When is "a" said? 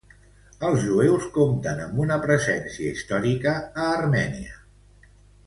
3.61-3.87